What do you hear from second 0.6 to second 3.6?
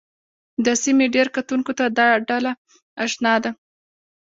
د سیمې ډېرو کتونکو ته دا ډله اشنا ده